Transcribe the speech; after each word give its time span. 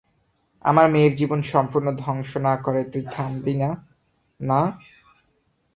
আমার 0.65 0.85
মেয়ের 0.89 1.13
জীবন 1.15 1.39
সম্পূর্ণ 1.51 1.87
ধ্বংস 1.97 2.31
না 2.47 2.53
করে 2.65 2.81
তুই 2.91 3.03
থামবি 3.11 3.53
না, 3.55 3.69
না? 4.39 4.61